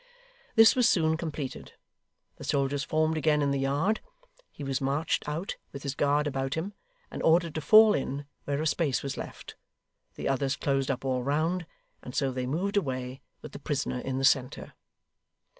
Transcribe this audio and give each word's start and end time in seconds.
This 0.55 0.75
was 0.75 0.89
soon 0.89 1.15
completed. 1.15 1.73
The 2.37 2.43
soldiers 2.43 2.83
formed 2.83 3.17
again 3.17 3.43
in 3.43 3.51
the 3.51 3.59
yard; 3.59 3.99
he 4.51 4.63
was 4.63 4.81
marched 4.81 5.29
out, 5.29 5.57
with 5.71 5.83
his 5.83 5.93
guard 5.93 6.25
about 6.25 6.55
him; 6.55 6.73
and 7.11 7.21
ordered 7.21 7.53
to 7.53 7.61
fall 7.61 7.93
in, 7.93 8.25
where 8.45 8.59
a 8.63 8.65
space 8.65 9.03
was 9.03 9.15
left. 9.15 9.55
The 10.15 10.27
others 10.27 10.55
closed 10.55 10.89
up 10.89 11.05
all 11.05 11.21
round, 11.21 11.67
and 12.01 12.15
so 12.15 12.31
they 12.31 12.47
moved 12.47 12.77
away, 12.77 13.21
with 13.43 13.51
the 13.51 13.59
prisoner 13.59 13.99
in 13.99 14.17
the 14.17 14.25
centre. 14.25 14.73